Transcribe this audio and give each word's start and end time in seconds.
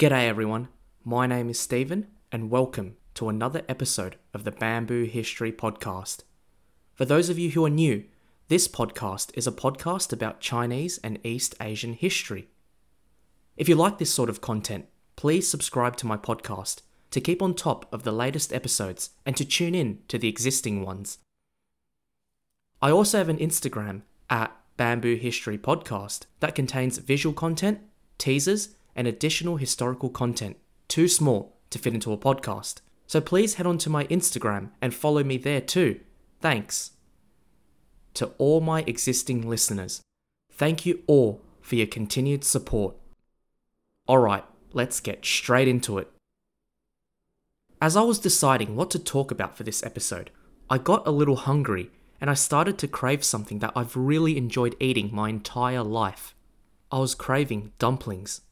G'day 0.00 0.28
everyone, 0.28 0.68
my 1.04 1.26
name 1.26 1.50
is 1.50 1.60
Stephen, 1.60 2.06
and 2.32 2.48
welcome 2.48 2.96
to 3.12 3.28
another 3.28 3.60
episode 3.68 4.16
of 4.32 4.44
the 4.44 4.50
Bamboo 4.50 5.04
History 5.04 5.52
Podcast. 5.52 6.22
For 6.94 7.04
those 7.04 7.28
of 7.28 7.38
you 7.38 7.50
who 7.50 7.66
are 7.66 7.68
new, 7.68 8.04
this 8.48 8.66
podcast 8.66 9.30
is 9.34 9.46
a 9.46 9.52
podcast 9.52 10.10
about 10.10 10.40
Chinese 10.40 10.98
and 11.04 11.18
East 11.22 11.54
Asian 11.60 11.92
history. 11.92 12.48
If 13.58 13.68
you 13.68 13.74
like 13.74 13.98
this 13.98 14.10
sort 14.10 14.30
of 14.30 14.40
content, 14.40 14.86
please 15.16 15.46
subscribe 15.46 15.98
to 15.98 16.06
my 16.06 16.16
podcast 16.16 16.80
to 17.10 17.20
keep 17.20 17.42
on 17.42 17.52
top 17.52 17.84
of 17.92 18.02
the 18.02 18.10
latest 18.10 18.54
episodes 18.54 19.10
and 19.26 19.36
to 19.36 19.44
tune 19.44 19.74
in 19.74 19.98
to 20.08 20.16
the 20.16 20.28
existing 20.28 20.82
ones. 20.82 21.18
I 22.80 22.90
also 22.90 23.18
have 23.18 23.28
an 23.28 23.36
Instagram 23.36 24.00
at 24.30 24.56
Bamboo 24.78 25.16
History 25.16 25.58
Podcast 25.58 26.24
that 26.38 26.54
contains 26.54 26.96
visual 26.96 27.34
content, 27.34 27.80
teasers, 28.16 28.70
and 29.00 29.08
additional 29.08 29.56
historical 29.56 30.10
content, 30.10 30.58
too 30.86 31.08
small 31.08 31.56
to 31.70 31.78
fit 31.78 31.94
into 31.94 32.12
a 32.12 32.18
podcast. 32.18 32.82
So 33.06 33.18
please 33.18 33.54
head 33.54 33.66
on 33.66 33.78
to 33.78 33.88
my 33.88 34.04
Instagram 34.08 34.72
and 34.82 34.92
follow 34.92 35.24
me 35.24 35.38
there 35.38 35.62
too. 35.62 36.00
Thanks. 36.42 36.90
To 38.12 38.26
all 38.36 38.60
my 38.60 38.84
existing 38.86 39.48
listeners, 39.48 40.02
thank 40.52 40.84
you 40.84 41.02
all 41.06 41.40
for 41.62 41.76
your 41.76 41.86
continued 41.86 42.44
support. 42.44 42.94
Alright, 44.06 44.44
let's 44.74 45.00
get 45.00 45.24
straight 45.24 45.66
into 45.66 45.96
it. 45.96 46.12
As 47.80 47.96
I 47.96 48.02
was 48.02 48.18
deciding 48.18 48.76
what 48.76 48.90
to 48.90 48.98
talk 48.98 49.30
about 49.30 49.56
for 49.56 49.62
this 49.62 49.82
episode, 49.82 50.30
I 50.68 50.76
got 50.76 51.06
a 51.06 51.10
little 51.10 51.36
hungry 51.36 51.90
and 52.20 52.28
I 52.28 52.34
started 52.34 52.76
to 52.76 52.86
crave 52.86 53.24
something 53.24 53.60
that 53.60 53.72
I've 53.74 53.96
really 53.96 54.36
enjoyed 54.36 54.76
eating 54.78 55.08
my 55.10 55.30
entire 55.30 55.82
life. 55.82 56.34
I 56.92 56.98
was 56.98 57.14
craving 57.14 57.72
dumplings. 57.78 58.42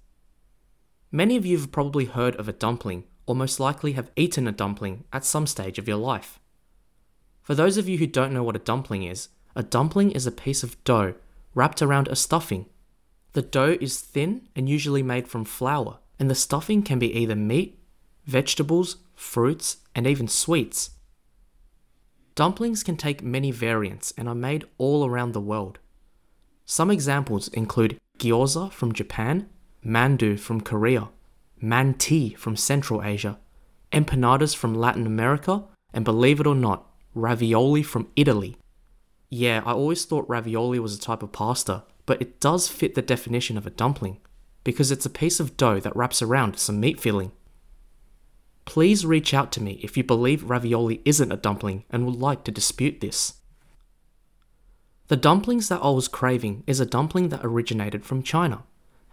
Many 1.11 1.37
of 1.37 1.47
you 1.47 1.57
have 1.57 1.73
probably 1.73 2.05
heard 2.05 2.37
of 2.37 2.49
a 2.49 2.53
dumpling, 2.53 3.05
or 3.27 3.35
most 3.35 3.59
likely 3.59 3.93
have 3.93 4.11
eaten 4.17 4.47
a 4.47 4.53
dumpling 4.53 5.05
at 5.13 5.25
some 5.25 5.47
stage 5.47 5.79
of 5.79 5.89
your 5.89 5.97
life. 5.97 6.39
For 7.43 7.55
those 7.55 7.79
of 7.79 7.89
you 7.89 7.97
who 7.97 8.07
don't 8.07 8.33
know 8.33 8.43
what 8.43 8.57
a 8.57 8.61
dumpling 8.61 9.05
is, 9.05 9.29
a 9.57 9.63
dumpling 9.63 10.11
is 10.11 10.27
a 10.27 10.31
piece 10.31 10.63
of 10.63 10.83
dough 10.85 11.15
wrapped 11.55 11.81
around 11.81 12.09
a 12.09 12.17
stuffing. 12.17 12.67
The 13.33 13.43
dough 13.43 13.79
is 13.81 14.01
thin 14.01 14.49
and 14.55 14.69
usually 14.69 15.03
made 15.03 15.29
from 15.29 15.45
flour, 15.47 15.99
and 16.19 16.31
the 16.31 16.35
stuffing 16.35 16.83
can 16.83 16.99
be 16.99 17.15
either 17.17 17.35
meat, 17.35 17.79
vegetables, 18.27 18.99
fruits, 19.15 19.79
and 19.95 20.07
even 20.07 20.29
sweets. 20.29 20.91
Dumplings 22.35 22.83
can 22.83 22.97
take 22.97 23.23
many 23.23 23.51
variants 23.51 24.13
and 24.17 24.29
are 24.29 24.35
made 24.35 24.67
all 24.77 25.07
around 25.07 25.33
the 25.33 25.41
world. 25.41 25.79
Some 26.67 26.91
examples 26.91 27.49
include 27.49 27.99
gyoza 28.19 28.71
from 28.71 28.93
Japan, 28.93 29.49
mandu 29.85 30.39
from 30.39 30.61
Korea, 30.61 31.09
manti 31.61 32.35
from 32.35 32.57
Central 32.57 33.03
Asia, 33.03 33.39
empanadas 33.93 34.55
from 34.55 34.75
Latin 34.75 35.07
America, 35.07 35.65
and 35.93 36.05
believe 36.05 36.41
it 36.41 36.47
or 36.47 36.55
not, 36.55 36.87
ravioli 37.15 37.83
from 37.83 38.09
Italy. 38.17 38.57
Yeah, 39.31 39.63
I 39.65 39.73
always 39.73 40.05
thought 40.05 40.29
ravioli 40.29 40.79
was 40.79 40.95
a 40.95 41.01
type 41.01 41.23
of 41.23 41.33
pasta, 41.33 41.85
but 42.07 42.21
it 42.21 42.41
does 42.41 42.69
fit 42.69 42.95
the 42.95 43.03
definition 43.03 43.57
of 43.57 43.67
a 43.67 43.71
dumpling, 43.71 44.19
because 44.65 44.91
it's 44.91 45.07
a 45.07 45.11
piece 45.11 45.41
of 45.41 45.57
dough 45.57 45.81
that 45.81 45.97
wraps 45.97 46.23
around 46.23 46.59
some 46.59 46.81
meat 46.81 47.01
filling. 47.01 47.33
Please 48.65 49.07
reach 49.07 49.33
out 49.33 49.51
to 49.53 49.63
me 49.63 49.81
if 49.83 49.97
you 49.97 50.05
believe 50.05 50.45
ravioli 50.45 51.01
isn't 51.05 51.33
a 51.33 51.37
dumpling 51.37 51.85
and 51.91 52.05
would 52.05 52.17
like 52.17 52.45
to 52.45 52.53
dispute 52.53 53.01
this. 53.01 53.35
The 55.09 55.17
dumplings 55.17 55.71
that 55.71 55.83
I 55.83 55.89
was 55.89 56.07
craving 56.07 56.65
is 56.67 56.81
a 56.81 56.85
dumpling 56.85 57.31
that 57.31 57.41
originated 57.43 58.05
from 58.05 58.23
China 58.23 58.65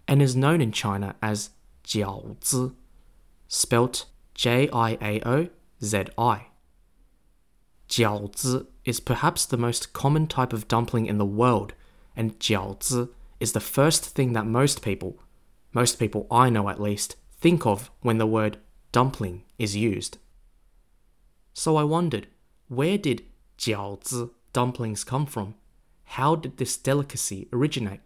and 0.08 0.22
is 0.22 0.36
known 0.36 0.60
in 0.60 0.72
China 0.72 1.14
as 1.20 1.50
jiaozi, 1.84 2.74
spelt 3.48 4.06
J 4.34 4.68
I 4.70 4.98
A 5.00 5.20
O 5.26 5.48
Z 5.82 6.04
I. 6.18 6.46
Jiaozi 7.88 8.66
is 8.84 9.00
perhaps 9.00 9.46
the 9.46 9.56
most 9.56 9.92
common 9.92 10.26
type 10.26 10.52
of 10.52 10.68
dumpling 10.68 11.06
in 11.06 11.18
the 11.18 11.24
world, 11.24 11.74
and 12.16 12.38
jiaozi 12.38 13.08
is 13.38 13.52
the 13.52 13.60
first 13.60 14.04
thing 14.04 14.32
that 14.32 14.46
most 14.46 14.82
people, 14.82 15.18
most 15.72 15.98
people 15.98 16.26
I 16.30 16.50
know 16.50 16.68
at 16.68 16.80
least, 16.80 17.16
think 17.38 17.66
of 17.66 17.90
when 18.00 18.18
the 18.18 18.26
word 18.26 18.58
dumpling 18.92 19.44
is 19.58 19.76
used. 19.76 20.18
So 21.52 21.76
I 21.76 21.84
wondered, 21.84 22.26
where 22.68 22.98
did 22.98 23.24
jiaozi 23.58 24.30
dumplings 24.52 25.04
come 25.04 25.26
from? 25.26 25.54
How 26.04 26.34
did 26.36 26.56
this 26.56 26.76
delicacy 26.76 27.48
originate? 27.52 28.00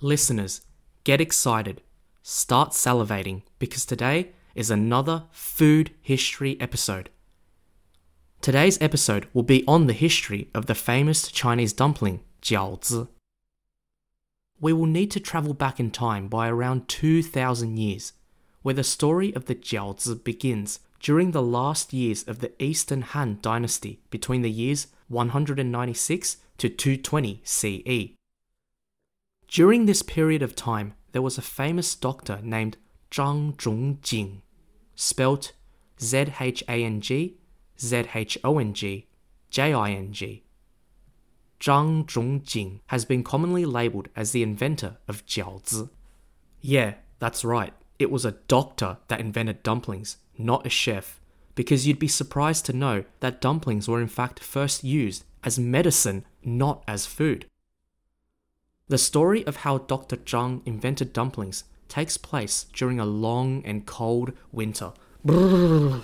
Listeners, 0.00 0.62
get 1.04 1.20
excited, 1.20 1.82
start 2.22 2.70
salivating, 2.70 3.42
because 3.58 3.84
today 3.84 4.32
is 4.54 4.70
another 4.70 5.24
food 5.30 5.90
history 6.02 6.60
episode. 6.60 7.10
Today's 8.40 8.80
episode 8.80 9.28
will 9.32 9.42
be 9.42 9.64
on 9.66 9.86
the 9.86 9.92
history 9.92 10.48
of 10.54 10.66
the 10.66 10.74
famous 10.74 11.30
Chinese 11.30 11.72
dumpling, 11.72 12.20
jiaozi. 12.42 13.08
We 14.60 14.72
will 14.72 14.86
need 14.86 15.10
to 15.12 15.20
travel 15.20 15.54
back 15.54 15.80
in 15.80 15.90
time 15.90 16.28
by 16.28 16.48
around 16.48 16.88
2000 16.88 17.78
years 17.78 18.12
where 18.62 18.74
the 18.74 18.84
story 18.84 19.34
of 19.34 19.46
the 19.46 19.54
Jiaozi 19.54 20.22
begins 20.22 20.80
during 21.00 21.30
the 21.30 21.42
last 21.42 21.92
years 21.92 22.22
of 22.24 22.40
the 22.40 22.52
Eastern 22.62 23.02
Han 23.02 23.38
dynasty 23.40 24.00
between 24.10 24.42
the 24.42 24.50
years 24.50 24.88
196 25.08 26.36
to 26.58 26.68
220 26.68 27.40
CE. 27.42 28.19
During 29.50 29.86
this 29.86 30.02
period 30.02 30.42
of 30.42 30.54
time, 30.54 30.94
there 31.10 31.22
was 31.22 31.36
a 31.36 31.42
famous 31.42 31.96
doctor 31.96 32.38
named 32.40 32.76
Zhang 33.10 33.56
Zhongjing, 33.56 34.42
spelt 34.94 35.54
Z 36.00 36.26
H 36.38 36.62
A 36.68 36.84
N 36.84 37.00
G, 37.00 37.36
Z 37.80 38.04
H 38.14 38.38
O 38.44 38.58
N 38.58 38.72
G, 38.74 39.08
J 39.50 39.74
I 39.74 39.90
N 39.90 40.12
G. 40.12 40.44
Zhang 41.58 42.06
Zhongjing 42.06 42.78
has 42.86 43.04
been 43.04 43.24
commonly 43.24 43.64
labeled 43.64 44.08
as 44.14 44.30
the 44.30 44.44
inventor 44.44 44.98
of 45.08 45.26
jiaozi. 45.26 45.90
Yeah, 46.60 46.94
that's 47.18 47.44
right. 47.44 47.74
It 47.98 48.12
was 48.12 48.24
a 48.24 48.38
doctor 48.46 48.98
that 49.08 49.18
invented 49.18 49.64
dumplings, 49.64 50.18
not 50.38 50.64
a 50.64 50.70
chef, 50.70 51.20
because 51.56 51.88
you'd 51.88 51.98
be 51.98 52.06
surprised 52.06 52.66
to 52.66 52.72
know 52.72 53.04
that 53.18 53.40
dumplings 53.40 53.88
were 53.88 54.00
in 54.00 54.06
fact 54.06 54.38
first 54.38 54.84
used 54.84 55.24
as 55.42 55.58
medicine, 55.58 56.24
not 56.44 56.84
as 56.86 57.04
food. 57.04 57.46
The 58.90 58.98
story 58.98 59.46
of 59.46 59.58
how 59.58 59.78
Dr. 59.78 60.16
Zhang 60.16 60.62
invented 60.66 61.12
dumplings 61.12 61.62
takes 61.86 62.16
place 62.16 62.66
during 62.72 62.98
a 62.98 63.04
long 63.04 63.62
and 63.64 63.86
cold 63.86 64.32
winter. 64.50 64.90
The 65.22 66.02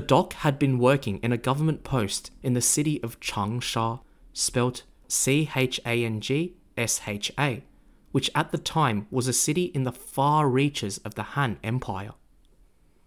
doc 0.00 0.32
had 0.32 0.58
been 0.58 0.78
working 0.78 1.18
in 1.18 1.30
a 1.30 1.36
government 1.36 1.84
post 1.84 2.30
in 2.42 2.54
the 2.54 2.62
city 2.62 2.98
of 3.02 3.20
Changsha, 3.20 4.00
spelt 4.32 4.84
C 5.06 5.50
H 5.54 5.78
A 5.84 6.02
N 6.02 6.22
G 6.22 6.56
S 6.78 7.02
H 7.06 7.30
A, 7.38 7.62
which 8.10 8.30
at 8.34 8.50
the 8.50 8.56
time 8.56 9.06
was 9.10 9.28
a 9.28 9.34
city 9.34 9.64
in 9.64 9.84
the 9.84 9.92
far 9.92 10.48
reaches 10.48 10.96
of 11.04 11.14
the 11.14 11.34
Han 11.34 11.58
Empire. 11.62 12.12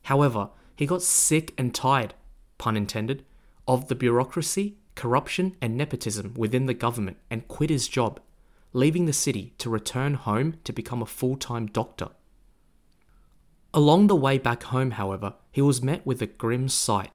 However, 0.03 0.51
he 0.75 0.85
got 0.85 1.01
sick 1.01 1.55
and 1.57 1.73
tired, 1.73 2.13
pun 2.59 2.77
intended, 2.77 3.25
of 3.67 3.87
the 3.87 3.95
bureaucracy, 3.95 4.77
corruption, 5.01 5.55
and 5.59 5.75
nepotism 5.75 6.31
within 6.37 6.67
the 6.67 6.75
government 6.75 7.17
and 7.31 7.47
quit 7.47 7.71
his 7.71 7.87
job, 7.87 8.19
leaving 8.71 9.07
the 9.07 9.13
city 9.13 9.55
to 9.57 9.67
return 9.67 10.13
home 10.13 10.57
to 10.63 10.71
become 10.71 11.01
a 11.01 11.07
full 11.07 11.35
time 11.35 11.65
doctor. 11.65 12.09
Along 13.73 14.05
the 14.05 14.15
way 14.15 14.37
back 14.37 14.61
home, 14.63 14.91
however, 14.91 15.33
he 15.51 15.61
was 15.61 15.81
met 15.81 16.05
with 16.05 16.21
a 16.21 16.27
grim 16.27 16.69
sight. 16.69 17.09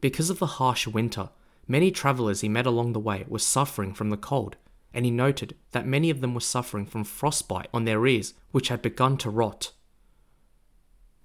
Because 0.00 0.30
of 0.30 0.38
the 0.38 0.56
harsh 0.58 0.86
winter, 0.86 1.28
many 1.68 1.90
travellers 1.90 2.40
he 2.40 2.48
met 2.48 2.64
along 2.64 2.94
the 2.94 3.06
way 3.08 3.26
were 3.28 3.38
suffering 3.38 3.92
from 3.92 4.08
the 4.08 4.16
cold 4.16 4.56
and 4.94 5.04
he 5.04 5.10
noted 5.10 5.54
that 5.72 5.86
many 5.86 6.08
of 6.10 6.20
them 6.20 6.34
were 6.34 6.40
suffering 6.40 6.86
from 6.86 7.04
frostbite 7.04 7.68
on 7.72 7.84
their 7.84 8.04
ears, 8.06 8.34
which 8.50 8.68
had 8.68 8.82
begun 8.82 9.16
to 9.18 9.30
rot. 9.30 9.72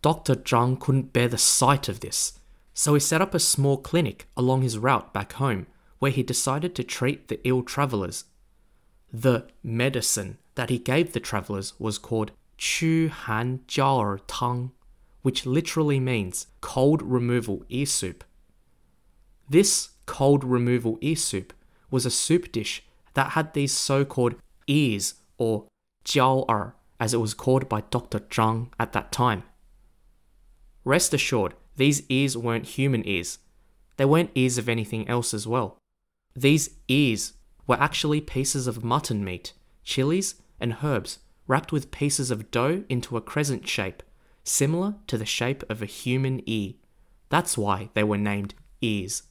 Dr. 0.01 0.35
Zhang 0.35 0.79
couldn't 0.79 1.13
bear 1.13 1.27
the 1.27 1.37
sight 1.37 1.89
of 1.89 2.01
this, 2.01 2.39
so 2.73 2.93
he 2.93 2.99
set 2.99 3.21
up 3.21 3.33
a 3.33 3.39
small 3.39 3.77
clinic 3.77 4.27
along 4.37 4.61
his 4.61 4.77
route 4.77 5.13
back 5.13 5.33
home 5.33 5.65
where 5.99 6.11
he 6.11 6.23
decided 6.23 6.75
to 6.75 6.83
treat 6.83 7.27
the 7.27 7.39
ill 7.43 7.63
travellers. 7.63 8.25
The 9.11 9.47
medicine 9.63 10.37
that 10.55 10.69
he 10.69 10.77
gave 10.77 11.13
the 11.13 11.19
travellers 11.19 11.73
was 11.79 11.97
called 11.97 12.31
Chu 12.57 13.09
Han 13.09 13.59
Jiao 13.67 14.19
Tang, 14.27 14.71
which 15.21 15.45
literally 15.45 15.99
means 15.99 16.47
cold 16.61 17.01
removal 17.01 17.63
ear 17.69 17.85
soup. 17.85 18.23
This 19.49 19.89
cold 20.05 20.43
removal 20.43 20.97
ear 21.01 21.15
soup 21.15 21.53
was 21.89 22.05
a 22.05 22.11
soup 22.11 22.51
dish 22.51 22.83
that 23.13 23.31
had 23.31 23.53
these 23.53 23.71
so 23.71 24.05
called 24.05 24.35
ears, 24.67 25.15
or 25.37 25.67
jiao 26.03 26.49
er, 26.49 26.75
as 26.99 27.13
it 27.13 27.17
was 27.17 27.33
called 27.33 27.67
by 27.67 27.81
Dr. 27.89 28.19
Zhang 28.19 28.69
at 28.79 28.93
that 28.93 29.11
time. 29.11 29.43
Rest 30.83 31.13
assured, 31.13 31.55
these 31.77 32.03
ears 32.09 32.37
weren't 32.37 32.67
human 32.67 33.07
ears. 33.07 33.39
They 33.97 34.05
weren't 34.05 34.31
ears 34.35 34.57
of 34.57 34.69
anything 34.69 35.07
else 35.07 35.33
as 35.33 35.47
well. 35.47 35.77
These 36.35 36.71
ears 36.87 37.33
were 37.65 37.79
actually 37.79 38.21
pieces 38.21 38.67
of 38.67 38.83
mutton 38.83 39.23
meat, 39.23 39.53
chilies, 39.83 40.35
and 40.59 40.77
herbs, 40.83 41.19
wrapped 41.47 41.71
with 41.71 41.91
pieces 41.91 42.31
of 42.31 42.51
dough 42.51 42.83
into 42.89 43.15
a 43.15 43.21
crescent 43.21 43.67
shape, 43.67 44.03
similar 44.43 44.95
to 45.07 45.17
the 45.17 45.25
shape 45.25 45.63
of 45.69 45.81
a 45.81 45.85
human 45.87 46.41
ear. 46.45 46.73
That's 47.29 47.57
why 47.57 47.89
they 47.93 48.03
were 48.03 48.17
named 48.17 48.53
ears. 48.81 49.23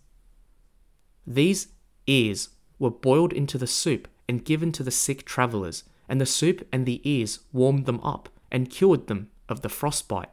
These 1.26 1.68
ears 2.06 2.50
were 2.78 2.90
boiled 2.90 3.32
into 3.32 3.58
the 3.58 3.66
soup 3.66 4.08
and 4.28 4.44
given 4.44 4.72
to 4.72 4.82
the 4.82 4.90
sick 4.90 5.24
travelers, 5.24 5.84
and 6.08 6.20
the 6.20 6.26
soup 6.26 6.66
and 6.72 6.86
the 6.86 7.00
ears 7.08 7.40
warmed 7.52 7.86
them 7.86 8.00
up 8.00 8.28
and 8.50 8.70
cured 8.70 9.06
them 9.06 9.30
of 9.48 9.60
the 9.60 9.68
frostbite. 9.68 10.30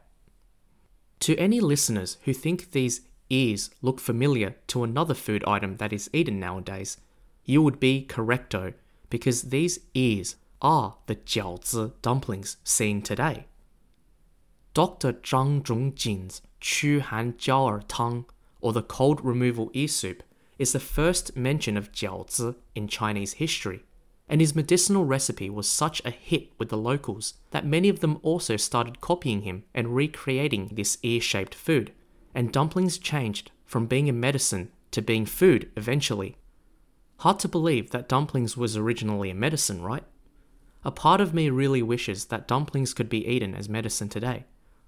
To 1.22 1.36
any 1.38 1.60
listeners 1.60 2.18
who 2.24 2.34
think 2.34 2.72
these 2.72 3.02
ears 3.32 3.72
look 3.82 4.00
familiar 4.00 4.56
to 4.68 4.84
another 4.84 5.14
food 5.14 5.44
item 5.46 5.78
that 5.78 5.94
is 5.94 6.10
eaten 6.14 6.40
nowadays, 6.40 6.98
you 7.46 7.62
would 7.62 7.80
be 7.80 8.06
correcto, 8.08 8.74
because 9.10 9.44
these 9.44 9.80
ears 9.94 10.36
are 10.62 10.96
the 11.08 11.16
jiaozi 11.16 11.92
dumplings 12.02 12.58
seen 12.64 13.02
today. 13.02 13.46
Dr. 14.74 15.14
Zhang 15.14 15.64
Zhongjing's 15.64 16.42
Chu 16.60 17.00
Han 17.00 17.34
Jiao 17.34 17.72
er 17.72 17.84
Tang, 17.88 18.26
or 18.62 18.72
the 18.72 18.84
cold 18.84 19.24
removal 19.26 19.72
ear 19.74 19.88
soup, 19.88 20.24
is 20.60 20.72
the 20.72 20.80
first 20.80 21.36
mention 21.36 21.76
of 21.76 21.92
jiaozi 21.92 22.56
in 22.76 22.88
Chinese 22.88 23.34
history, 23.34 23.84
and 24.30 24.40
his 24.40 24.56
medicinal 24.56 25.04
recipe 25.04 25.50
was 25.50 25.68
such 25.68 26.02
a 26.06 26.12
hit 26.12 26.52
with 26.58 26.70
the 26.70 26.78
locals 26.78 27.34
that 27.50 27.66
many 27.66 27.90
of 27.90 28.00
them 28.00 28.20
also 28.22 28.56
started 28.56 29.02
copying 29.02 29.42
him 29.42 29.64
and 29.74 29.96
recreating 29.96 30.70
this 30.72 30.98
ear 31.02 31.20
shaped 31.20 31.56
food, 31.56 31.92
and 32.34 32.52
dumplings 32.52 32.98
changed 32.98 33.52
from 33.66 33.86
being 33.86 34.10
a 34.10 34.14
medicine 34.14 34.72
to 34.92 35.02
being 35.02 35.26
food 35.26 35.72
eventually. 35.76 36.38
Hard 37.20 37.40
to 37.40 37.48
believe 37.48 37.92
that 37.92 38.10
dumplings 38.10 38.58
was 38.58 38.76
originally 38.76 39.30
a 39.30 39.36
medicine, 39.36 39.82
right? 39.82 40.04
A 40.84 40.92
part 40.92 41.22
of 41.22 41.34
me 41.34 41.50
really 41.50 41.84
wishes 41.84 42.26
that 42.26 42.48
dumplings 42.48 42.94
could 42.94 43.10
be 43.10 43.28
eaten 43.28 43.54
as 43.54 43.70
medicine 43.70 44.10
today. 44.10 44.46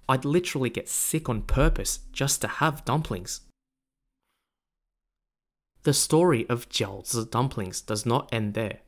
I'd 0.08 0.24
literally 0.24 0.70
get 0.70 0.88
sick 0.88 1.28
on 1.28 1.42
purpose 1.42 2.00
just 2.12 2.40
to 2.42 2.48
have 2.48 2.84
dumplings. 2.84 3.42
The 5.84 5.94
story 5.94 6.48
of 6.48 6.68
jiaozi 6.68 7.30
dumplings 7.30 7.80
does 7.80 8.04
not 8.04 8.28
end 8.32 8.54
there. 8.54 8.80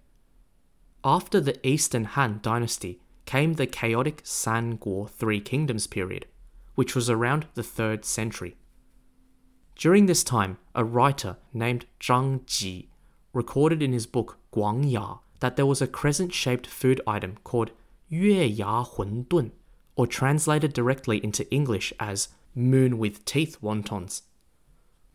After 1.05 1.41
the 1.41 1.65
Eastern 1.67 2.05
Han 2.05 2.41
dynasty 2.43 3.01
came 3.27 3.55
the 3.55 3.67
chaotic 3.67 4.23
San 4.25 4.79
Guo 4.79 5.09
Three 5.09 5.41
Kingdoms 5.41 5.87
period, 5.87 6.27
which 6.77 6.95
was 6.95 7.11
around 7.11 7.47
the 7.55 7.63
3rd 7.63 8.05
century. 8.05 8.57
During 9.75 10.07
this 10.07 10.23
time, 10.23 10.59
a 10.75 10.85
writer 10.85 11.37
named 11.53 11.87
Zhang 12.01 12.47
Ji 12.47 12.89
recorded 13.33 13.83
in 13.83 13.93
his 13.93 14.07
book 14.07 14.39
Guangya 14.55 15.19
that 15.41 15.57
there 15.57 15.67
was 15.67 15.83
a 15.83 15.87
crescent 15.87 16.33
shaped 16.33 16.67
food 16.67 17.01
item 17.07 17.37
called 17.45 17.73
Yue 18.09 18.43
Ya 18.43 18.85
Hun 18.85 19.27
Dun, 19.29 19.53
or 19.97 20.07
translated 20.07 20.73
directly 20.73 21.23
into 21.23 21.51
English 21.51 21.93
as 21.99 22.29
moon 22.55 22.99
with 22.99 23.25
teeth 23.25 23.59
wontons. 23.61 24.23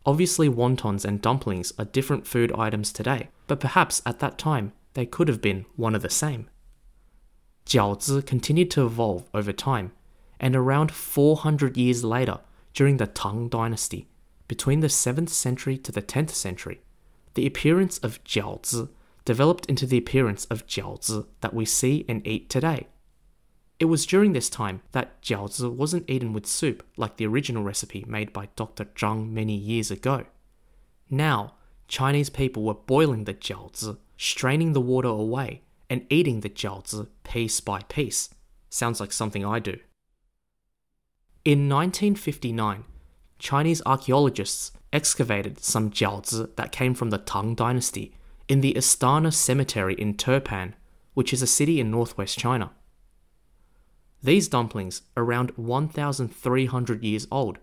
Obviously, 0.04 0.48
wontons 0.48 1.04
and 1.04 1.22
dumplings 1.22 1.72
are 1.78 1.84
different 1.84 2.26
food 2.26 2.52
items 2.52 2.92
today, 2.92 3.28
but 3.46 3.60
perhaps 3.60 4.02
at 4.04 4.18
that 4.18 4.38
time 4.38 4.72
they 4.94 5.06
could 5.06 5.28
have 5.28 5.40
been 5.40 5.64
one 5.76 5.94
of 5.94 6.02
the 6.02 6.10
same. 6.10 6.48
Jiaozi 7.66 8.26
continued 8.26 8.70
to 8.72 8.84
evolve 8.84 9.28
over 9.32 9.52
time, 9.52 9.92
and 10.42 10.56
around 10.56 10.90
400 10.90 11.76
years 11.76 12.02
later, 12.02 12.40
during 12.74 12.96
the 12.96 13.06
Tang 13.06 13.48
Dynasty, 13.48 14.08
between 14.48 14.80
the 14.80 14.88
7th 14.88 15.30
century 15.30 15.78
to 15.78 15.92
the 15.92 16.02
10th 16.02 16.30
century, 16.30 16.82
the 17.34 17.46
appearance 17.46 17.98
of 17.98 18.22
jiaozi 18.24 18.88
developed 19.24 19.66
into 19.66 19.86
the 19.86 19.96
appearance 19.96 20.44
of 20.46 20.66
jiaozi 20.66 21.26
that 21.40 21.54
we 21.54 21.64
see 21.64 22.04
and 22.08 22.26
eat 22.26 22.50
today. 22.50 22.88
It 23.78 23.84
was 23.86 24.04
during 24.04 24.32
this 24.32 24.50
time 24.50 24.82
that 24.90 25.22
jiaozi 25.22 25.72
wasn't 25.72 26.10
eaten 26.10 26.32
with 26.32 26.46
soup 26.46 26.84
like 26.96 27.16
the 27.16 27.26
original 27.26 27.62
recipe 27.62 28.04
made 28.08 28.32
by 28.32 28.48
Dr. 28.56 28.84
Zhang 28.84 29.30
many 29.30 29.54
years 29.54 29.90
ago. 29.90 30.26
Now, 31.08 31.54
Chinese 31.86 32.30
people 32.30 32.64
were 32.64 32.74
boiling 32.74 33.24
the 33.24 33.34
jiaozi, 33.34 33.96
straining 34.16 34.72
the 34.72 34.80
water 34.80 35.08
away, 35.08 35.62
and 35.88 36.06
eating 36.10 36.40
the 36.40 36.50
jiaozi 36.50 37.06
piece 37.22 37.60
by 37.60 37.80
piece. 37.82 38.30
Sounds 38.70 38.98
like 38.98 39.12
something 39.12 39.44
I 39.44 39.60
do. 39.60 39.78
In 41.44 41.68
1959, 41.68 42.84
Chinese 43.40 43.82
archaeologists 43.84 44.70
excavated 44.92 45.58
some 45.58 45.90
jiaozi 45.90 46.54
that 46.54 46.70
came 46.70 46.94
from 46.94 47.10
the 47.10 47.18
Tang 47.18 47.56
Dynasty 47.56 48.14
in 48.46 48.60
the 48.60 48.74
Astana 48.74 49.32
Cemetery 49.32 49.94
in 49.94 50.14
Turpan, 50.14 50.74
which 51.14 51.32
is 51.32 51.42
a 51.42 51.48
city 51.48 51.80
in 51.80 51.90
northwest 51.90 52.38
China. 52.38 52.70
These 54.22 54.46
dumplings, 54.46 55.02
around 55.16 55.50
1,300 55.56 57.02
years 57.02 57.26
old, 57.32 57.58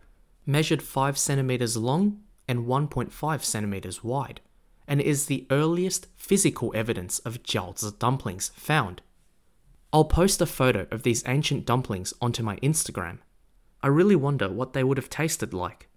measured 0.45 0.81
5 0.81 1.17
centimeters 1.17 1.77
long 1.77 2.19
and 2.49 2.67
1.5 2.67 3.43
centimeters 3.45 4.03
wide, 4.03 4.41
and 4.89 4.99
is 4.99 5.27
the 5.27 5.47
earliest 5.49 6.07
physical 6.17 6.73
evidence 6.75 7.19
of 7.19 7.43
jiaozi 7.43 7.97
dumplings 7.97 8.51
found. 8.57 9.01
I'll 9.93 10.03
post 10.03 10.41
a 10.41 10.45
photo 10.45 10.85
of 10.91 11.03
these 11.03 11.23
ancient 11.25 11.65
dumplings 11.65 12.13
onto 12.21 12.43
my 12.43 12.57
Instagram. 12.57 13.19
I 13.81 13.87
really 13.87 14.15
wonder 14.15 14.49
what 14.49 14.73
they 14.73 14.83
would 14.83 14.97
have 14.97 15.09
tasted 15.09 15.53
like. 15.53 15.87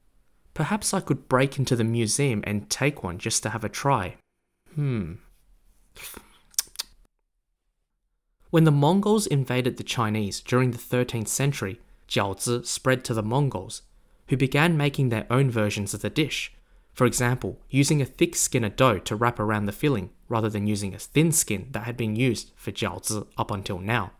Perhaps 0.54 0.92
I 0.92 1.00
could 1.00 1.28
break 1.28 1.58
into 1.58 1.74
the 1.76 1.84
museum 1.84 2.42
and 2.46 2.68
take 2.68 3.02
one 3.02 3.18
just 3.18 3.42
to 3.42 3.50
have 3.50 3.64
a 3.64 3.68
try. 3.68 4.16
Hmm. 4.74 5.14
When 8.50 8.64
the 8.64 8.70
Mongols 8.70 9.26
invaded 9.26 9.78
the 9.78 9.82
Chinese 9.82 10.40
during 10.40 10.72
the 10.72 10.78
13th 10.78 11.28
century, 11.28 11.80
jiaozi 12.06 12.66
spread 12.66 13.02
to 13.04 13.14
the 13.14 13.22
Mongols, 13.22 13.82
who 14.28 14.36
began 14.36 14.76
making 14.76 15.08
their 15.08 15.26
own 15.30 15.50
versions 15.50 15.94
of 15.94 16.02
the 16.02 16.10
dish. 16.10 16.52
For 16.92 17.06
example, 17.06 17.58
using 17.70 18.02
a 18.02 18.06
thick 18.06 18.36
skin 18.36 18.64
of 18.64 18.76
dough 18.76 18.98
to 18.98 19.16
wrap 19.16 19.40
around 19.40 19.64
the 19.64 19.72
filling 19.72 20.10
rather 20.28 20.50
than 20.50 20.66
using 20.66 20.94
a 20.94 20.98
thin 20.98 21.32
skin 21.32 21.68
that 21.70 21.84
had 21.84 21.96
been 21.96 22.14
used 22.14 22.52
for 22.54 22.70
jiaozi 22.70 23.26
up 23.38 23.50
until 23.50 23.78
now. 23.78 24.12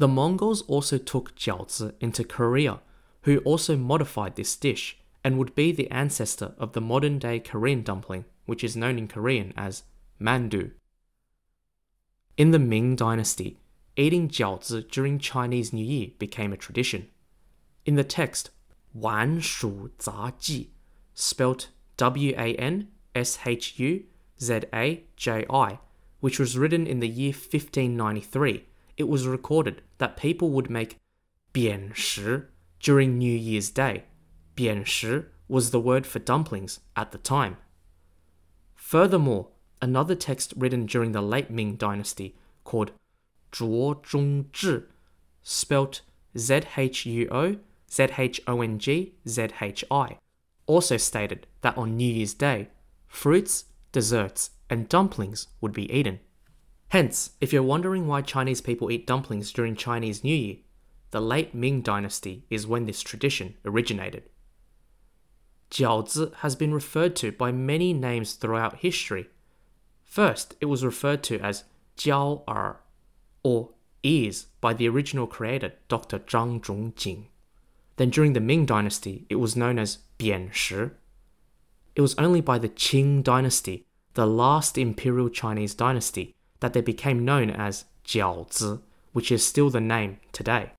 The 0.00 0.08
Mongols 0.08 0.62
also 0.62 0.96
took 0.96 1.36
jiaozi 1.36 1.92
into 2.00 2.24
Korea, 2.24 2.80
who 3.24 3.40
also 3.40 3.76
modified 3.76 4.34
this 4.34 4.56
dish 4.56 4.96
and 5.22 5.36
would 5.36 5.54
be 5.54 5.72
the 5.72 5.90
ancestor 5.90 6.54
of 6.56 6.72
the 6.72 6.80
modern 6.80 7.18
day 7.18 7.38
Korean 7.38 7.82
dumpling, 7.82 8.24
which 8.46 8.64
is 8.64 8.74
known 8.74 8.96
in 8.96 9.08
Korean 9.08 9.52
as 9.58 9.82
mandu. 10.18 10.70
In 12.38 12.50
the 12.50 12.58
Ming 12.58 12.96
Dynasty, 12.96 13.58
eating 13.94 14.30
jiaozi 14.30 14.90
during 14.90 15.18
Chinese 15.18 15.70
New 15.70 15.84
Year 15.84 16.12
became 16.18 16.54
a 16.54 16.56
tradition. 16.56 17.08
In 17.84 17.96
the 17.96 18.02
text, 18.02 18.48
Wan 18.94 19.38
Shu 19.40 19.90
Za 20.00 20.32
Ji, 20.40 20.70
spelt 21.12 21.68
W 21.98 22.32
A 22.38 22.54
N 22.54 22.88
S 23.14 23.40
H 23.44 23.78
U 23.78 24.04
Z 24.40 24.60
A 24.72 25.04
J 25.16 25.44
I, 25.50 25.78
which 26.20 26.38
was 26.38 26.56
written 26.56 26.86
in 26.86 27.00
the 27.00 27.08
year 27.08 27.32
1593, 27.32 28.64
it 28.96 29.08
was 29.08 29.26
recorded 29.26 29.82
that 29.98 30.16
people 30.16 30.50
would 30.50 30.70
make 30.70 30.96
bian 31.52 31.94
shi 31.94 32.42
during 32.78 33.18
New 33.18 33.36
Year's 33.36 33.70
Day. 33.70 34.04
Bian 34.56 34.84
shi 34.86 35.22
was 35.48 35.70
the 35.70 35.80
word 35.80 36.06
for 36.06 36.18
dumplings 36.18 36.80
at 36.96 37.12
the 37.12 37.18
time. 37.18 37.56
Furthermore, 38.74 39.48
another 39.82 40.14
text 40.14 40.52
written 40.56 40.86
during 40.86 41.12
the 41.12 41.22
late 41.22 41.50
Ming 41.50 41.76
dynasty 41.76 42.36
called 42.64 42.92
Zhuo 43.52 44.02
Zhong 44.02 44.44
Zhi, 44.50 44.84
spelt 45.42 46.02
Z 46.36 46.62
H 46.76 47.06
U 47.06 47.28
O 47.30 47.56
Z 47.90 48.08
H 48.16 48.40
O 48.46 48.60
N 48.62 48.78
G 48.78 49.14
Z 49.26 49.48
H 49.60 49.84
I, 49.90 50.18
also 50.66 50.96
stated 50.96 51.46
that 51.62 51.76
on 51.76 51.96
New 51.96 52.12
Year's 52.12 52.34
Day, 52.34 52.68
fruits, 53.06 53.64
desserts, 53.92 54.50
and 54.68 54.88
dumplings 54.88 55.48
would 55.60 55.72
be 55.72 55.92
eaten. 55.92 56.20
Hence, 56.90 57.30
if 57.40 57.52
you're 57.52 57.62
wondering 57.62 58.06
why 58.06 58.22
Chinese 58.22 58.60
people 58.60 58.90
eat 58.90 59.06
dumplings 59.06 59.52
during 59.52 59.74
Chinese 59.74 60.22
New 60.22 60.34
Year, 60.34 60.56
the 61.10 61.20
late 61.20 61.54
Ming 61.54 61.82
dynasty 61.82 62.44
is 62.50 62.66
when 62.66 62.86
this 62.86 63.02
tradition 63.02 63.54
originated. 63.64 64.24
Jiaozi 65.70 66.34
has 66.36 66.56
been 66.56 66.74
referred 66.74 67.16
to 67.16 67.32
by 67.32 67.52
many 67.52 67.92
names 67.92 68.34
throughout 68.34 68.78
history, 68.78 69.28
First, 70.10 70.56
it 70.60 70.66
was 70.66 70.84
referred 70.84 71.22
to 71.22 71.38
as 71.38 71.62
Jiao 71.96 72.42
Er, 72.50 72.80
or 73.44 73.70
ears, 74.02 74.46
by 74.60 74.74
the 74.74 74.88
original 74.88 75.28
creator, 75.28 75.74
Dr. 75.86 76.18
Zhang 76.18 76.60
Zhongjing. 76.60 77.26
Then 77.94 78.10
during 78.10 78.32
the 78.32 78.40
Ming 78.40 78.66
dynasty, 78.66 79.24
it 79.30 79.36
was 79.36 79.54
known 79.54 79.78
as 79.78 79.98
Bian 80.18 80.52
Shi. 80.52 80.90
It 81.94 82.00
was 82.00 82.16
only 82.16 82.40
by 82.40 82.58
the 82.58 82.68
Qing 82.68 83.22
dynasty, 83.22 83.86
the 84.14 84.26
last 84.26 84.76
imperial 84.76 85.28
Chinese 85.28 85.76
dynasty, 85.76 86.34
that 86.60 86.72
they 86.72 86.80
became 86.80 87.24
known 87.24 87.50
as 87.50 87.84
Jiaozi, 88.04 88.80
which 89.12 89.32
is 89.32 89.44
still 89.44 89.70
the 89.70 89.80
name 89.80 90.18
today. 90.32 90.72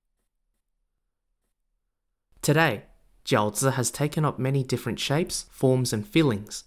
Today, 2.40 2.84
Jiaozi 3.24 3.74
has 3.74 3.90
taken 3.90 4.24
up 4.24 4.38
many 4.38 4.64
different 4.64 4.98
shapes, 4.98 5.46
forms, 5.50 5.92
and 5.92 6.06
fillings. 6.06 6.64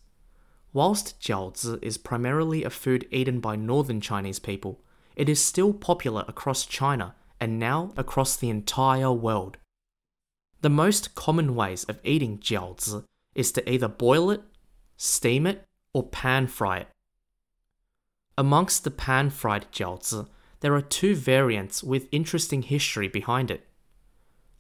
Whilst 0.76 1.20
jiaozi 1.22 1.80
is 1.82 1.98
primarily 1.98 2.64
a 2.64 2.70
food 2.70 3.08
eaten 3.12 3.40
by 3.40 3.56
northern 3.56 4.02
Chinese 4.02 4.40
people, 4.40 4.82
it 5.16 5.30
is 5.30 5.42
still 5.44 5.74
popular 5.74 6.26
across 6.28 6.66
China 6.66 7.16
and 7.40 7.60
now 7.60 7.92
across 7.96 8.36
the 8.36 8.50
entire 8.50 9.12
world. 9.12 9.58
The 10.62 10.70
most 10.70 11.16
common 11.16 11.56
ways 11.56 11.84
of 11.86 12.00
eating 12.04 12.40
jiaozi 12.40 13.06
is 13.36 13.52
to 13.54 13.72
either 13.72 13.88
boil 13.88 14.32
it, 14.32 14.42
steam 14.98 15.48
it, 15.48 15.64
or 15.94 16.04
pan 16.04 16.48
fry 16.48 16.80
it. 16.80 16.88
Amongst 18.38 18.84
the 18.84 18.92
pan 18.92 19.30
fried 19.30 19.72
jiaozi, 19.72 20.28
there 20.60 20.76
are 20.76 20.82
two 20.82 21.16
variants 21.16 21.84
with 21.84 22.10
interesting 22.12 22.64
history 22.64 23.08
behind 23.08 23.50
it. 23.50 23.68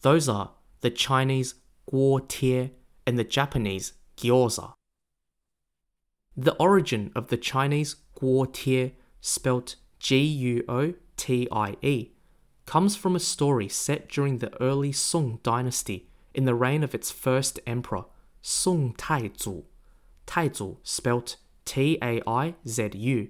Those 0.01 0.29
are 0.29 0.51
the 0.81 0.89
Chinese 0.89 1.55
guo 1.91 2.25
tie 2.27 2.71
and 3.05 3.19
the 3.19 3.23
Japanese 3.23 3.93
gyoza. 4.17 4.73
The 6.37 6.55
origin 6.55 7.11
of 7.15 7.27
the 7.27 7.37
Chinese 7.37 7.97
guo 8.17 8.45
tie, 8.51 8.93
spelt 9.19 9.75
G 9.99 10.19
U 10.19 10.63
O 10.69 10.93
T 11.17 11.47
I 11.51 11.75
E, 11.81 12.11
comes 12.65 12.95
from 12.95 13.15
a 13.15 13.19
story 13.19 13.67
set 13.67 14.07
during 14.07 14.37
the 14.37 14.61
early 14.61 14.91
Song 14.91 15.39
dynasty 15.43 16.07
in 16.33 16.45
the 16.45 16.55
reign 16.55 16.83
of 16.83 16.93
its 16.93 17.11
first 17.11 17.59
emperor, 17.65 18.05
Song 18.41 18.93
Taizu. 18.97 19.63
Taizu 20.27 20.77
spelt 20.83 21.37
T 21.65 21.97
A 22.01 22.21
I 22.27 22.55
Z 22.67 22.91
U, 22.93 23.29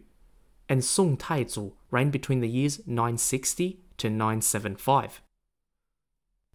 and 0.67 0.83
Song 0.83 1.17
Taizu 1.17 1.73
reigned 1.91 2.11
between 2.11 2.39
the 2.39 2.49
years 2.49 2.79
960 2.85 3.79
to 3.97 4.09
975. 4.09 5.21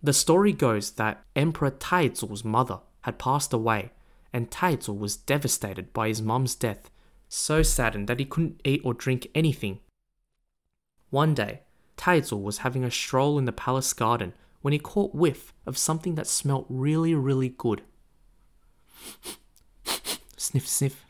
The 0.03 0.13
story 0.13 0.53
goes 0.53 0.93
that 0.93 1.25
Emperor 1.37 1.71
Taizu's 1.71 2.45
mother 2.45 2.81
had 3.03 3.19
passed 3.19 3.53
away, 3.53 3.93
and 4.33 4.51
Taizu 4.51 4.97
was 4.97 5.17
devastated 5.17 5.93
by 5.93 6.09
his 6.09 6.23
mum's 6.23 6.55
death, 6.55 6.91
so 7.29 7.63
saddened 7.63 8.09
that 8.09 8.19
he 8.19 8.25
couldn't 8.25 8.61
eat 8.65 8.81
or 8.85 8.95
drink 8.95 9.29
anything. 9.35 9.81
One 11.11 11.35
day, 11.35 11.63
Taizu 11.97 12.41
was 12.41 12.59
having 12.59 12.83
a 12.83 12.91
stroll 12.91 13.39
in 13.39 13.45
the 13.45 13.53
palace 13.53 13.93
garden 13.93 14.33
when 14.63 14.73
he 14.73 14.79
caught 14.79 15.15
whiff 15.15 15.53
of 15.67 15.77
something 15.77 16.15
that 16.15 16.27
smelt 16.27 16.67
really, 16.69 17.15
really 17.15 17.51
good. 17.51 17.83
sniff, 20.37 20.67
sniff. 20.67 21.05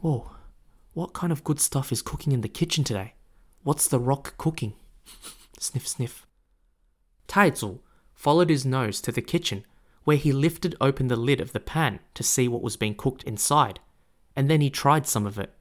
Whoa, 0.00 0.30
what 0.92 1.12
kind 1.12 1.32
of 1.32 1.44
good 1.44 1.60
stuff 1.60 1.92
is 1.92 2.02
cooking 2.02 2.32
in 2.32 2.40
the 2.40 2.48
kitchen 2.48 2.84
today? 2.84 3.14
What's 3.62 3.88
the 3.88 4.00
rock 4.00 4.36
cooking? 4.38 4.74
sniff, 5.58 5.86
sniff. 5.86 6.26
Taizu 7.28 7.80
followed 8.14 8.50
his 8.50 8.66
nose 8.66 9.00
to 9.02 9.12
the 9.12 9.22
kitchen, 9.22 9.64
where 10.04 10.16
he 10.16 10.32
lifted 10.32 10.74
open 10.80 11.08
the 11.08 11.16
lid 11.16 11.40
of 11.40 11.52
the 11.52 11.60
pan 11.60 12.00
to 12.14 12.22
see 12.22 12.48
what 12.48 12.62
was 12.62 12.76
being 12.76 12.94
cooked 12.94 13.22
inside, 13.24 13.78
and 14.34 14.50
then 14.50 14.60
he 14.60 14.70
tried 14.70 15.06
some 15.06 15.26
of 15.26 15.38
it. 15.38 15.52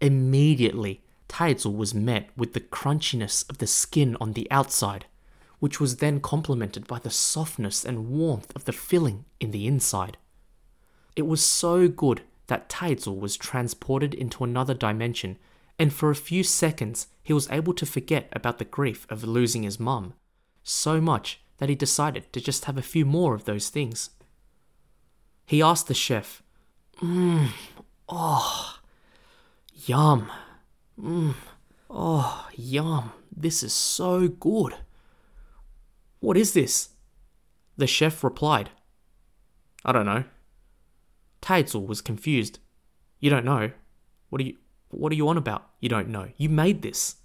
Immediately, 0.00 1.02
Taizu 1.28 1.74
was 1.74 1.94
met 1.94 2.30
with 2.36 2.52
the 2.52 2.60
crunchiness 2.60 3.48
of 3.50 3.58
the 3.58 3.66
skin 3.66 4.16
on 4.20 4.32
the 4.32 4.50
outside, 4.50 5.06
which 5.58 5.80
was 5.80 5.96
then 5.96 6.20
complemented 6.20 6.86
by 6.86 6.98
the 6.98 7.10
softness 7.10 7.84
and 7.84 8.08
warmth 8.08 8.52
of 8.54 8.64
the 8.64 8.72
filling 8.72 9.24
in 9.40 9.50
the 9.50 9.66
inside. 9.66 10.16
It 11.16 11.26
was 11.26 11.44
so 11.44 11.88
good 11.88 12.22
that 12.48 12.68
Taizu 12.68 13.18
was 13.18 13.36
transported 13.36 14.12
into 14.12 14.44
another 14.44 14.74
dimension, 14.74 15.38
and 15.78 15.92
for 15.92 16.10
a 16.10 16.16
few 16.16 16.42
seconds 16.42 17.06
he 17.22 17.32
was 17.32 17.48
able 17.50 17.72
to 17.74 17.86
forget 17.86 18.28
about 18.32 18.58
the 18.58 18.64
grief 18.64 19.06
of 19.08 19.24
losing 19.24 19.62
his 19.62 19.78
mum, 19.78 20.14
so 20.62 21.00
much 21.00 21.40
that 21.58 21.68
he 21.68 21.74
decided 21.74 22.32
to 22.32 22.40
just 22.40 22.64
have 22.64 22.76
a 22.76 22.82
few 22.82 23.04
more 23.04 23.34
of 23.34 23.44
those 23.44 23.68
things. 23.68 24.10
He 25.46 25.62
asked 25.62 25.88
the 25.88 25.94
chef, 25.94 26.42
Mmm, 27.00 27.48
oh, 28.08 28.78
yum. 29.86 30.30
Mmm. 31.00 31.34
Oh, 31.90 32.48
yum. 32.54 33.12
This 33.34 33.62
is 33.62 33.72
so 33.72 34.28
good. 34.28 34.74
What 36.20 36.36
is 36.36 36.52
this? 36.52 36.90
The 37.76 37.86
chef 37.86 38.24
replied, 38.24 38.70
I 39.84 39.92
don't 39.92 40.06
know. 40.06 40.24
Taizu 41.48 41.86
was 41.86 42.02
confused. 42.02 42.58
You 43.20 43.30
don't 43.30 43.44
know? 43.44 43.70
What 44.28 44.42
are 44.42 44.44
you 44.44 44.56
what 44.90 45.12
are 45.12 45.16
you 45.16 45.28
on 45.28 45.38
about? 45.38 45.70
You 45.80 45.88
don't 45.88 46.08
know. 46.08 46.28
You 46.36 46.50
made 46.50 46.82
this. 46.82 47.16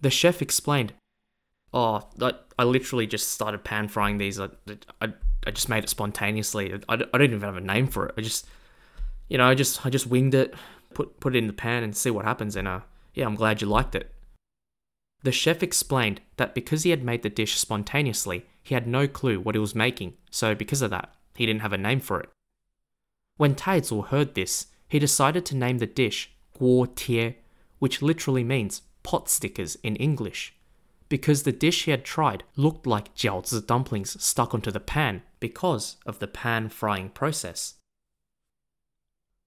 The 0.00 0.10
chef 0.10 0.42
explained, 0.42 0.92
Oh, 1.72 2.02
I, 2.20 2.32
I 2.58 2.64
literally 2.64 3.06
just 3.06 3.28
started 3.28 3.64
pan 3.64 3.88
frying 3.88 4.18
these. 4.18 4.40
I, 4.40 4.48
I, 5.00 5.12
I 5.46 5.50
just 5.52 5.68
made 5.68 5.84
it 5.84 5.90
spontaneously. 5.90 6.74
I, 6.88 6.94
I 6.94 6.96
don't 6.96 7.22
even 7.22 7.40
have 7.40 7.56
a 7.56 7.60
name 7.60 7.86
for 7.86 8.06
it. 8.06 8.14
I 8.18 8.22
just, 8.22 8.46
you 9.28 9.38
know, 9.38 9.46
I 9.46 9.54
just 9.54 9.86
I 9.86 9.90
just 9.90 10.06
winged 10.06 10.34
it, 10.34 10.54
put 10.92 11.18
put 11.20 11.34
it 11.34 11.38
in 11.38 11.46
the 11.46 11.54
pan 11.54 11.82
and 11.82 11.96
see 11.96 12.10
what 12.10 12.26
happens. 12.26 12.56
And 12.56 12.68
uh, 12.68 12.80
yeah, 13.14 13.24
I'm 13.24 13.36
glad 13.36 13.62
you 13.62 13.68
liked 13.68 13.94
it. 13.94 14.12
The 15.22 15.32
chef 15.32 15.62
explained 15.62 16.20
that 16.36 16.54
because 16.54 16.82
he 16.82 16.90
had 16.90 17.04
made 17.04 17.22
the 17.22 17.30
dish 17.30 17.56
spontaneously, 17.56 18.44
he 18.62 18.74
had 18.74 18.86
no 18.86 19.08
clue 19.08 19.40
what 19.40 19.54
he 19.54 19.58
was 19.60 19.74
making, 19.74 20.14
so 20.30 20.54
because 20.54 20.82
of 20.82 20.90
that, 20.90 21.14
he 21.36 21.46
didn't 21.46 21.62
have 21.62 21.74
a 21.74 21.78
name 21.78 22.00
for 22.00 22.20
it. 22.20 22.28
When 23.40 23.54
Taizu 23.54 24.08
heard 24.08 24.34
this, 24.34 24.66
he 24.86 24.98
decided 24.98 25.46
to 25.46 25.56
name 25.56 25.78
the 25.78 25.86
dish 25.86 26.30
guo 26.58 26.86
tie, 26.94 27.38
which 27.78 28.02
literally 28.02 28.44
means 28.44 28.82
pot 29.02 29.30
stickers 29.30 29.76
in 29.76 29.96
English, 29.96 30.54
because 31.08 31.44
the 31.44 31.50
dish 31.50 31.86
he 31.86 31.90
had 31.90 32.04
tried 32.04 32.44
looked 32.54 32.86
like 32.86 33.14
jiaozi 33.14 33.66
dumplings 33.66 34.22
stuck 34.22 34.52
onto 34.52 34.70
the 34.70 34.78
pan 34.78 35.22
because 35.38 35.96
of 36.04 36.18
the 36.18 36.26
pan 36.26 36.68
frying 36.68 37.08
process. 37.08 37.76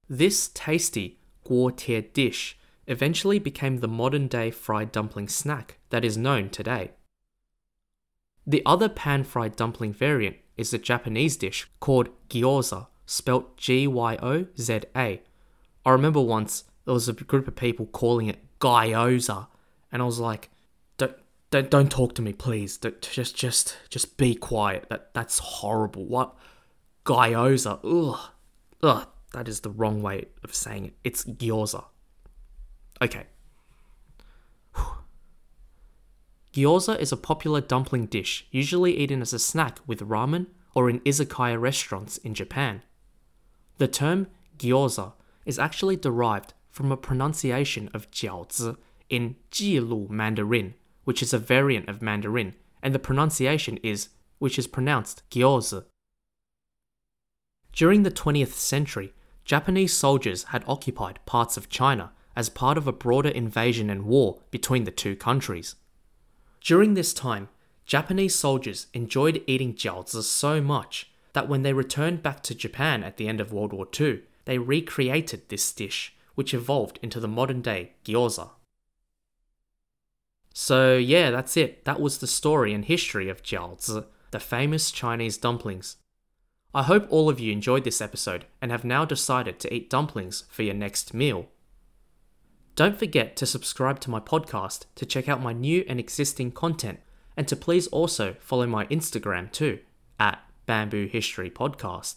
This 0.09 0.49
tasty 0.55 1.19
guo 1.45 1.69
tie 1.69 1.99
dish 1.99 2.57
eventually 2.87 3.37
became 3.37 3.77
the 3.77 3.87
modern 3.87 4.27
day 4.27 4.49
fried 4.49 4.91
dumpling 4.91 5.27
snack 5.27 5.77
that 5.91 6.03
is 6.03 6.17
known 6.17 6.49
today. 6.49 6.93
The 8.47 8.63
other 8.65 8.89
pan 8.89 9.23
fried 9.23 9.55
dumpling 9.55 9.93
variant 9.93 10.37
is 10.57 10.71
the 10.71 10.79
Japanese 10.79 11.37
dish 11.37 11.69
called 11.79 12.09
gyoza, 12.27 12.87
spelt 13.05 13.57
G 13.57 13.87
Y 13.87 14.17
O 14.21 14.45
Z 14.57 14.81
A. 14.95 15.21
I 15.85 15.89
remember 15.89 16.21
once 16.21 16.63
there 16.85 16.93
was 16.93 17.09
a 17.09 17.13
group 17.13 17.47
of 17.47 17.55
people 17.55 17.85
calling 17.87 18.27
it 18.27 18.39
gyoza, 18.59 19.47
and 19.91 20.01
I 20.01 20.05
was 20.05 20.19
like, 20.19 20.49
don't, 20.97 21.15
don't, 21.51 21.69
don't 21.69 21.91
talk 21.91 22.15
to 22.15 22.21
me, 22.21 22.33
please. 22.33 22.77
Don't, 22.77 23.01
just, 23.01 23.35
just, 23.35 23.77
just 23.89 24.17
be 24.17 24.35
quiet. 24.35 24.85
That, 24.89 25.13
that's 25.13 25.39
horrible. 25.39 26.05
What? 26.05 26.35
Gyoza. 27.05 27.79
Ugh. 27.83 28.19
Ugh. 28.81 29.07
That 29.33 29.47
is 29.47 29.61
the 29.61 29.69
wrong 29.71 30.01
way 30.01 30.25
of 30.43 30.53
saying 30.53 30.85
it. 30.85 30.93
It's 31.03 31.25
gyoza. 31.25 31.85
Okay. 33.01 33.25
Gyoza 36.53 36.99
is 36.99 37.11
a 37.11 37.17
popular 37.17 37.61
dumpling 37.61 38.05
dish, 38.05 38.47
usually 38.51 38.95
eaten 38.95 39.21
as 39.21 39.33
a 39.33 39.39
snack 39.39 39.79
with 39.87 40.01
ramen 40.01 40.47
or 40.75 40.89
in 40.89 40.99
izakaya 41.01 41.59
restaurants 41.59 42.17
in 42.17 42.35
Japan. 42.35 42.83
The 43.77 43.87
term 43.87 44.27
gyoza 44.57 45.13
is 45.45 45.59
actually 45.59 45.95
derived 45.95 46.53
from 46.69 46.91
a 46.91 46.97
pronunciation 46.97 47.89
of 47.93 48.09
jiaozi 48.11 48.77
in 49.09 49.35
Jilu 49.51 50.09
Mandarin, 50.09 50.73
which 51.03 51.21
is 51.21 51.33
a 51.33 51.39
variant 51.39 51.89
of 51.89 52.01
Mandarin, 52.01 52.55
and 52.81 52.93
the 52.93 52.99
pronunciation 52.99 53.77
is 53.83 54.09
which 54.39 54.57
is 54.57 54.67
pronounced 54.67 55.23
gyozi. 55.29 55.85
During 57.71 58.03
the 58.03 58.11
20th 58.11 58.53
century, 58.53 59.13
Japanese 59.45 59.93
soldiers 59.93 60.43
had 60.45 60.63
occupied 60.67 61.19
parts 61.25 61.57
of 61.57 61.69
China 61.69 62.11
as 62.35 62.49
part 62.49 62.77
of 62.77 62.87
a 62.87 62.93
broader 62.93 63.29
invasion 63.29 63.89
and 63.89 64.05
war 64.05 64.39
between 64.51 64.83
the 64.83 64.91
two 64.91 65.15
countries. 65.15 65.75
During 66.61 66.93
this 66.93 67.13
time, 67.13 67.49
Japanese 67.85 68.35
soldiers 68.35 68.87
enjoyed 68.93 69.43
eating 69.45 69.73
jiaozi 69.73 70.23
so 70.23 70.61
much 70.61 71.11
that 71.33 71.49
when 71.49 71.63
they 71.63 71.73
returned 71.73 72.23
back 72.23 72.41
to 72.43 72.55
Japan 72.55 73.03
at 73.03 73.17
the 73.17 73.27
end 73.27 73.41
of 73.41 73.51
World 73.51 73.73
War 73.73 73.87
II, 73.99 74.21
they 74.45 74.57
recreated 74.57 75.49
this 75.49 75.71
dish, 75.71 76.15
which 76.35 76.53
evolved 76.53 76.99
into 77.01 77.19
the 77.19 77.27
modern 77.27 77.61
day 77.61 77.93
gyoza. 78.05 78.51
So, 80.53 80.95
yeah, 80.95 81.31
that's 81.31 81.57
it. 81.57 81.83
That 81.85 81.99
was 81.99 82.19
the 82.19 82.27
story 82.27 82.73
and 82.73 82.85
history 82.85 83.27
of 83.27 83.41
jiaozi, 83.41 84.05
the 84.31 84.39
famous 84.39 84.91
Chinese 84.91 85.37
dumplings. 85.37 85.97
I 86.75 86.83
hope 86.83 87.07
all 87.09 87.29
of 87.29 87.39
you 87.39 87.51
enjoyed 87.51 87.83
this 87.83 88.01
episode 88.01 88.45
and 88.61 88.71
have 88.71 88.83
now 88.83 89.05
decided 89.05 89.59
to 89.59 89.73
eat 89.73 89.89
dumplings 89.89 90.43
for 90.49 90.63
your 90.63 90.73
next 90.75 91.13
meal. 91.13 91.47
Don't 92.75 92.97
forget 92.97 93.35
to 93.37 93.45
subscribe 93.45 93.99
to 94.01 94.09
my 94.09 94.19
podcast 94.19 94.85
to 94.95 95.05
check 95.05 95.29
out 95.29 95.41
my 95.41 95.53
new 95.53 95.85
and 95.87 95.99
existing 95.99 96.51
content, 96.51 96.99
and 97.37 97.47
to 97.47 97.55
please 97.55 97.85
also 97.87 98.35
follow 98.39 98.65
my 98.65 98.85
Instagram 98.87 99.51
too, 99.51 99.79
Bamboo 100.65 101.07
History 101.07 101.49
Podcast. 101.49 102.15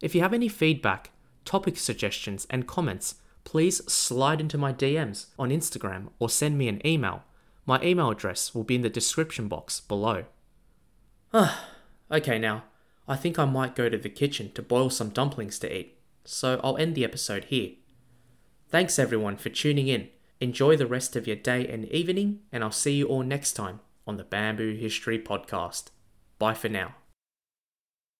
If 0.00 0.14
you 0.14 0.20
have 0.20 0.34
any 0.34 0.48
feedback, 0.48 1.10
topic 1.44 1.76
suggestions, 1.76 2.46
and 2.50 2.66
comments, 2.66 3.16
please 3.44 3.84
slide 3.92 4.40
into 4.40 4.58
my 4.58 4.72
DMs 4.72 5.26
on 5.38 5.50
Instagram 5.50 6.08
or 6.18 6.28
send 6.28 6.58
me 6.58 6.68
an 6.68 6.84
email. 6.86 7.24
My 7.66 7.80
email 7.82 8.10
address 8.10 8.54
will 8.54 8.64
be 8.64 8.74
in 8.74 8.82
the 8.82 8.90
description 8.90 9.48
box 9.48 9.80
below. 9.80 10.24
Ah, 11.32 11.68
okay, 12.10 12.38
now, 12.38 12.64
I 13.06 13.16
think 13.16 13.38
I 13.38 13.44
might 13.44 13.74
go 13.74 13.88
to 13.88 13.98
the 13.98 14.08
kitchen 14.08 14.52
to 14.54 14.62
boil 14.62 14.90
some 14.90 15.10
dumplings 15.10 15.58
to 15.60 15.76
eat, 15.76 15.98
so 16.24 16.60
I'll 16.62 16.76
end 16.76 16.94
the 16.94 17.04
episode 17.04 17.44
here. 17.44 17.72
Thanks 18.68 18.98
everyone 18.98 19.36
for 19.36 19.48
tuning 19.48 19.88
in. 19.88 20.08
Enjoy 20.40 20.76
the 20.76 20.86
rest 20.86 21.14
of 21.14 21.26
your 21.26 21.36
day 21.36 21.66
and 21.68 21.84
evening, 21.86 22.40
and 22.50 22.64
I'll 22.64 22.72
see 22.72 22.94
you 22.94 23.06
all 23.06 23.22
next 23.22 23.52
time 23.52 23.80
on 24.06 24.16
the 24.16 24.24
Bamboo 24.24 24.74
History 24.74 25.18
Podcast. 25.18 25.86
Bye 26.38 26.54
for 26.54 26.68
now. 26.68 26.94